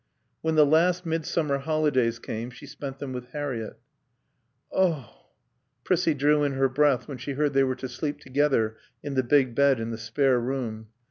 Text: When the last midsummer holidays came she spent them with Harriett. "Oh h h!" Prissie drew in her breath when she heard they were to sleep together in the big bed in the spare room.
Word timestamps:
When 0.41 0.55
the 0.55 0.65
last 0.65 1.05
midsummer 1.05 1.59
holidays 1.59 2.17
came 2.17 2.49
she 2.49 2.65
spent 2.65 2.97
them 2.97 3.13
with 3.13 3.27
Harriett. 3.33 3.77
"Oh 4.71 4.93
h 4.99 5.05
h!" 5.07 5.15
Prissie 5.83 6.15
drew 6.15 6.43
in 6.43 6.53
her 6.53 6.67
breath 6.69 7.07
when 7.07 7.19
she 7.19 7.33
heard 7.33 7.53
they 7.53 7.63
were 7.63 7.75
to 7.75 7.87
sleep 7.87 8.19
together 8.19 8.77
in 9.03 9.13
the 9.13 9.21
big 9.21 9.53
bed 9.53 9.79
in 9.79 9.91
the 9.91 9.99
spare 9.99 10.39
room. 10.39 10.87